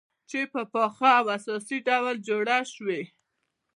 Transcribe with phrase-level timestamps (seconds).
[0.29, 3.01] چې په پاخه او اساسي ډول جوړه شوې،